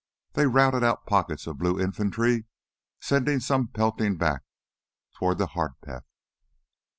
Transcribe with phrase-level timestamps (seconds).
[0.33, 2.45] They routed out pockets of blue infantry,
[2.99, 4.41] sending some pelting back
[5.13, 6.05] toward the Harpeth.